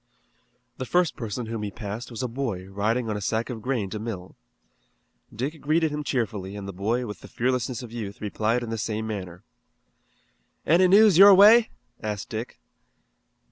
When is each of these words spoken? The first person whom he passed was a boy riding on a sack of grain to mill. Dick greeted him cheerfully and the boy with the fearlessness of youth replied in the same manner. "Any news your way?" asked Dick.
The 0.77 0.87
first 0.87 1.15
person 1.15 1.45
whom 1.45 1.61
he 1.61 1.69
passed 1.69 2.09
was 2.09 2.23
a 2.23 2.27
boy 2.27 2.65
riding 2.67 3.07
on 3.07 3.15
a 3.15 3.21
sack 3.21 3.51
of 3.51 3.61
grain 3.61 3.87
to 3.91 3.99
mill. 3.99 4.35
Dick 5.31 5.61
greeted 5.61 5.91
him 5.91 6.03
cheerfully 6.03 6.55
and 6.55 6.67
the 6.67 6.73
boy 6.73 7.05
with 7.05 7.19
the 7.19 7.27
fearlessness 7.27 7.83
of 7.83 7.91
youth 7.91 8.19
replied 8.19 8.63
in 8.63 8.71
the 8.71 8.79
same 8.79 9.05
manner. 9.05 9.43
"Any 10.65 10.87
news 10.87 11.19
your 11.19 11.35
way?" 11.35 11.69
asked 12.01 12.29
Dick. 12.29 12.59